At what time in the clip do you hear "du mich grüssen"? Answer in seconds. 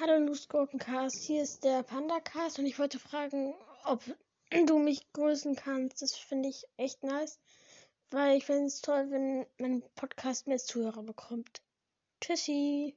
4.66-5.54